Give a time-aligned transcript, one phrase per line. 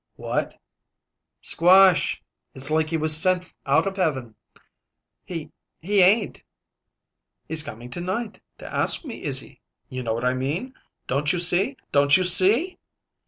[0.15, 0.59] "What?"
[1.41, 2.23] "Squash!
[2.55, 4.33] It's like he was sent out of heaven!"
[5.23, 6.41] "He he ain't"
[7.47, 9.61] "He's coming to night to ask me, Izzy.
[9.89, 10.73] You know what I mean?
[11.05, 11.77] Don't you see?
[11.91, 12.79] Don't you see?"